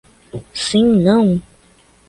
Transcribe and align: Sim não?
Sim 0.55 1.03
não? 1.03 1.39